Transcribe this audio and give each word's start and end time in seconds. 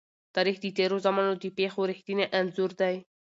تاریخ 0.35 0.57
د 0.61 0.65
تېرو 0.77 0.97
زمانو 1.05 1.33
د 1.43 1.45
پېښو 1.57 1.81
رښتينی 1.91 2.25
انځور 2.39 2.71
دی. 2.81 2.95